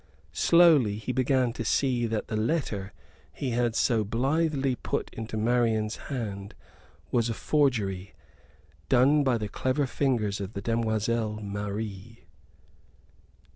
[0.33, 2.91] Slowly he began to see that the letter
[3.31, 6.55] he had so blithely put into Marian's hand
[7.11, 8.15] was a forgery,
[8.89, 12.25] done by the clever fingers of the demoiselle Marie.